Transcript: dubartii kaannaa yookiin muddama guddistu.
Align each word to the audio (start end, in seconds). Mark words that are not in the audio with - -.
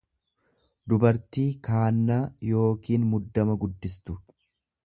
dubartii 0.93 1.45
kaannaa 1.69 2.19
yookiin 2.55 3.09
muddama 3.15 3.59
guddistu. 3.65 4.21